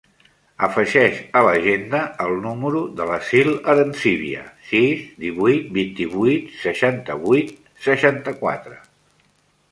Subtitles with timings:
[0.65, 7.53] Afegeix a l'agenda el número de l'Assil Arencibia: sis, divuit, vint-i-vuit, seixanta-vuit,
[7.89, 8.79] seixanta-quatre.